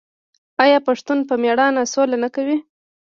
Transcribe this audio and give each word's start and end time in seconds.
آیا 0.63 0.79
پښتون 0.87 1.19
په 1.29 1.33
میړانه 1.43 1.83
سوله 1.93 2.17
نه 2.23 2.29
کوي؟ 2.35 2.57